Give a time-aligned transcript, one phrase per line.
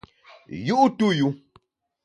[0.67, 1.29] Yu’ tu yu.